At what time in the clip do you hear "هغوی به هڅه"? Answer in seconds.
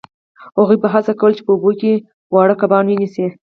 0.57-1.13